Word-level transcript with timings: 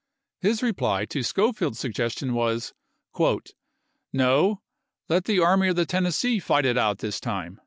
His 0.39 0.63
reply 0.63 1.05
to 1.05 1.21
Schofield's 1.21 1.77
suggestion 1.77 2.33
was," 2.33 2.73
No. 4.11 4.63
Let 5.07 5.25
the 5.25 5.39
Army 5.41 5.67
of 5.67 5.75
the 5.75 5.85
Tennessee 5.85 6.39
fight 6.39 6.65
it 6.65 6.75
out 6.75 6.97
this 6.97 7.19
time." 7.19 7.59